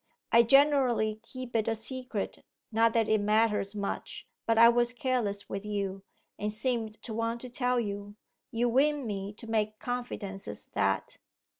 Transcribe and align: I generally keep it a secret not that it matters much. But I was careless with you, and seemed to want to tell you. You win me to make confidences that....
I 0.31 0.41
generally 0.41 1.19
keep 1.21 1.55
it 1.55 1.67
a 1.67 1.75
secret 1.75 2.43
not 2.71 2.93
that 2.93 3.07
it 3.07 3.21
matters 3.21 3.75
much. 3.75 4.25
But 4.47 4.57
I 4.57 4.67
was 4.67 4.93
careless 4.93 5.47
with 5.47 5.63
you, 5.63 6.01
and 6.39 6.51
seemed 6.51 6.99
to 7.03 7.13
want 7.13 7.39
to 7.41 7.51
tell 7.51 7.79
you. 7.79 8.15
You 8.49 8.67
win 8.67 9.05
me 9.05 9.31
to 9.33 9.45
make 9.45 9.77
confidences 9.77 10.69
that.... 10.73 11.19